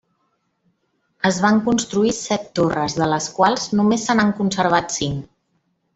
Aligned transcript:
Es 1.29 1.37
van 1.43 1.59
construir 1.67 2.15
set 2.21 2.49
torres 2.61 2.97
de 3.03 3.11
les 3.15 3.29
quals 3.39 3.67
només 3.81 4.07
se 4.11 4.17
n'han 4.21 4.37
conservat 4.41 4.95
cinc. 5.01 5.33